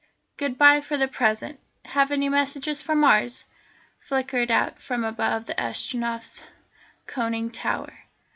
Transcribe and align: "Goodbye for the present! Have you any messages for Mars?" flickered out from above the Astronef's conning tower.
"Goodbye 0.35 0.81
for 0.81 0.97
the 0.97 1.07
present! 1.07 1.59
Have 1.85 2.09
you 2.09 2.15
any 2.15 2.27
messages 2.27 2.81
for 2.81 2.95
Mars?" 2.95 3.45
flickered 3.99 4.49
out 4.49 4.81
from 4.81 5.03
above 5.03 5.45
the 5.45 5.53
Astronef's 5.61 6.41
conning 7.05 7.51
tower. 7.51 8.05